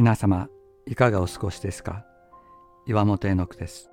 [0.00, 0.46] 皆様
[0.86, 2.04] いかがお過ごしですか？
[2.86, 3.90] 岩本絵の句です。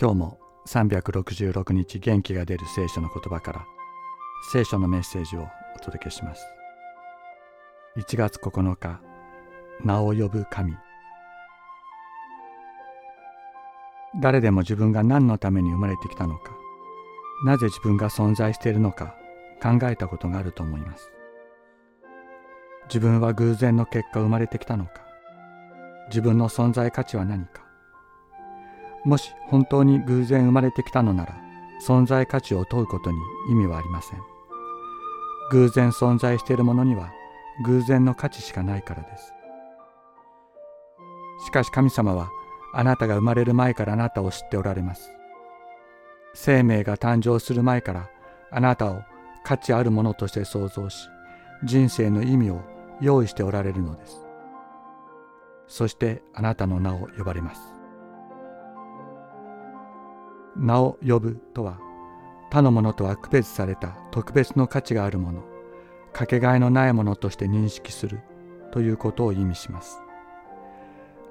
[0.00, 0.38] 今日も
[0.68, 3.66] 366日元気が出る聖書の言葉から
[4.52, 6.44] 聖書のメッセージをお届けします。
[7.96, 9.00] 1月9日
[9.82, 10.76] 名を呼ぶ神。
[14.20, 16.52] 誰でも自分が何のために生まれてきたのか
[17.44, 19.16] なぜ自分が存在しているのか
[19.60, 21.10] 考えたことがあると思います。
[22.86, 24.92] 自分は偶然の結果生まれてきたのか？
[26.08, 27.62] 自分の存在価値は何か？
[29.04, 31.34] もし本当に偶然生まれてきたのなら
[31.86, 33.16] 存在価値を問うことに
[33.50, 34.20] 意味はありません。
[35.50, 37.10] 偶然存在しているものには
[37.64, 39.32] 偶然の価値しかないからです。
[41.46, 42.30] しかし神様は
[42.74, 45.10] あなたが生まれる前からあなたを知っておられます。
[46.34, 48.08] 生命が誕生する前から
[48.50, 49.02] あなたを
[49.44, 51.08] 価値あるものとして創造し
[51.64, 52.60] 人生の意味を
[53.00, 54.26] 用意しておられるのです。
[55.66, 57.60] そしてあなたの名を呼ばれます。
[60.56, 61.78] 名を呼ぶとは
[62.50, 65.42] 他のものとは区別された特別の価値があるもの
[66.12, 68.20] かけがえのないものとして認識する
[68.70, 70.00] ということを意味します。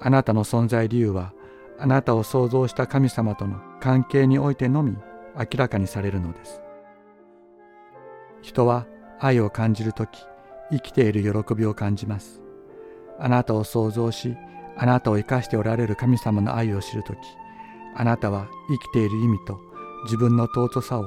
[0.00, 1.32] あなたの存在理由は
[1.78, 4.96] あなたを創造した神様との関係においてのみ
[5.36, 6.60] 明らかにされるのです。
[8.42, 8.86] 人は
[9.24, 10.26] 愛を感じるとき
[10.70, 12.40] 生きている喜びを感じます。
[13.20, 14.36] あなたを創造し、
[14.76, 17.18] あなたを生かしておられる神様の愛を知るとき、
[17.94, 19.60] あなたは生きている意味と
[20.04, 21.04] 自分の尊さを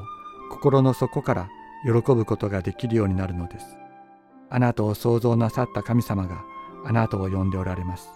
[0.49, 1.49] 心の底から
[1.83, 3.77] 喜ぶことができるようになるのです。
[4.49, 6.41] あなたを創造なさった神様が
[6.85, 8.09] あなたを呼んでおられます。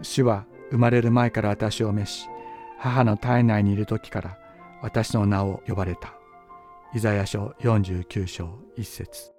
[0.00, 2.28] 主は生まれる前から私を召し、
[2.78, 4.38] 母の体内にいる時から
[4.82, 6.15] 私の名を呼ばれた。
[6.96, 9.35] イザヤ書49章1節。